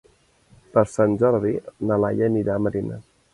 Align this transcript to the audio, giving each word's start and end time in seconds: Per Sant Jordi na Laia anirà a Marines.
Per 0.77 0.83
Sant 0.93 1.13
Jordi 1.23 1.51
na 1.91 1.99
Laia 2.05 2.31
anirà 2.31 2.57
a 2.57 2.65
Marines. 2.71 3.07